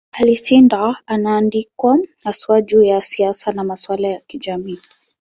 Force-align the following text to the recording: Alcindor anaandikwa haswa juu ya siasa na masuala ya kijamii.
Alcindor 0.11 0.97
anaandikwa 1.07 1.99
haswa 2.23 2.61
juu 2.61 2.83
ya 2.83 3.01
siasa 3.01 3.51
na 3.51 3.63
masuala 3.63 4.07
ya 4.07 4.21
kijamii. 4.27 4.79